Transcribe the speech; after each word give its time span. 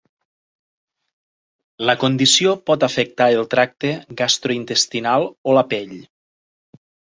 La 1.89 1.95
condició 2.05 2.55
pot 2.71 2.87
afectar 2.89 3.29
el 3.35 3.45
tracte 3.53 3.93
gastrointestinal 4.23 5.29
o 5.53 5.59
la 5.61 5.67
pell. 5.77 5.97